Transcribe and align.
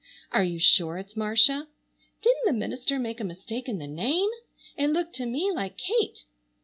Are 0.31 0.43
you 0.43 0.57
sure 0.57 0.97
it's 0.97 1.15
Marcia? 1.15 1.67
Didn't 2.23 2.45
the 2.45 2.53
minister 2.53 2.97
make 2.97 3.19
a 3.19 3.23
mistake 3.23 3.69
in 3.69 3.77
the 3.77 3.85
name? 3.85 4.29
It 4.75 4.87
looked 4.87 5.13
to 5.17 5.27
me 5.27 5.51
like 5.53 5.77
Kate. 5.77 6.23